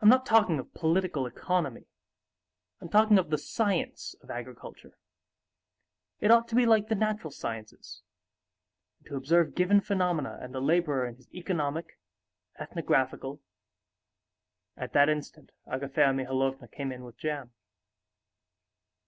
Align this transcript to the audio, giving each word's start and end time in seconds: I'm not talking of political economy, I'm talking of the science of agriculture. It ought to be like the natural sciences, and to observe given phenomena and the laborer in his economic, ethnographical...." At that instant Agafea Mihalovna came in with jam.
I'm 0.00 0.08
not 0.08 0.26
talking 0.26 0.58
of 0.58 0.74
political 0.74 1.24
economy, 1.24 1.86
I'm 2.80 2.88
talking 2.88 3.16
of 3.16 3.30
the 3.30 3.38
science 3.38 4.16
of 4.20 4.28
agriculture. 4.28 4.98
It 6.18 6.32
ought 6.32 6.48
to 6.48 6.56
be 6.56 6.66
like 6.66 6.88
the 6.88 6.96
natural 6.96 7.30
sciences, 7.30 8.02
and 8.98 9.06
to 9.06 9.14
observe 9.14 9.54
given 9.54 9.80
phenomena 9.80 10.40
and 10.42 10.52
the 10.52 10.58
laborer 10.60 11.06
in 11.06 11.14
his 11.14 11.32
economic, 11.32 11.96
ethnographical...." 12.58 13.40
At 14.76 14.94
that 14.94 15.08
instant 15.08 15.52
Agafea 15.64 16.12
Mihalovna 16.12 16.66
came 16.66 16.90
in 16.90 17.04
with 17.04 17.16
jam. 17.16 17.52